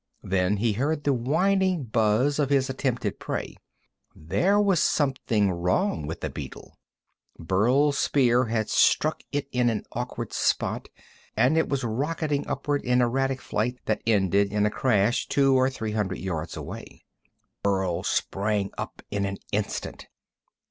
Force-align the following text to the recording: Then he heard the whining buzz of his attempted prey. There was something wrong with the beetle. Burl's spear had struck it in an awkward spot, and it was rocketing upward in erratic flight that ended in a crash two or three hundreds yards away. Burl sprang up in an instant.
Then 0.23 0.57
he 0.57 0.71
heard 0.73 1.03
the 1.03 1.13
whining 1.13 1.83
buzz 1.83 2.39
of 2.39 2.49
his 2.49 2.71
attempted 2.71 3.19
prey. 3.19 3.55
There 4.15 4.59
was 4.59 4.79
something 4.79 5.51
wrong 5.51 6.07
with 6.07 6.21
the 6.21 6.29
beetle. 6.31 6.75
Burl's 7.37 7.99
spear 7.99 8.45
had 8.45 8.67
struck 8.67 9.21
it 9.31 9.47
in 9.51 9.69
an 9.69 9.85
awkward 9.91 10.33
spot, 10.33 10.89
and 11.37 11.55
it 11.55 11.69
was 11.69 11.83
rocketing 11.83 12.47
upward 12.47 12.81
in 12.83 12.99
erratic 12.99 13.41
flight 13.41 13.77
that 13.85 14.01
ended 14.07 14.51
in 14.51 14.65
a 14.65 14.71
crash 14.71 15.27
two 15.27 15.53
or 15.53 15.69
three 15.69 15.91
hundreds 15.91 16.21
yards 16.21 16.57
away. 16.57 17.03
Burl 17.61 18.01
sprang 18.01 18.71
up 18.79 19.03
in 19.11 19.23
an 19.25 19.37
instant. 19.51 20.07